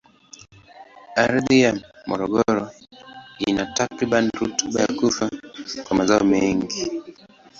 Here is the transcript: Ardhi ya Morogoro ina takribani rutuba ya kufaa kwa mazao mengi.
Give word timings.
Ardhi 1.23 1.57
ya 1.63 1.71
Morogoro 2.09 2.63
ina 3.47 3.65
takribani 3.77 4.29
rutuba 4.39 4.79
ya 4.81 4.87
kufaa 4.97 5.29
kwa 5.85 5.97
mazao 5.97 6.23
mengi. 6.23 6.79